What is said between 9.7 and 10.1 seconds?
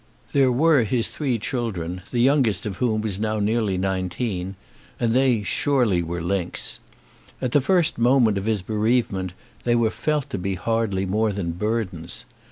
were